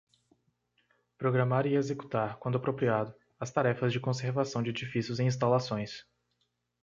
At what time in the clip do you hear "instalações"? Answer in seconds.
5.25-6.07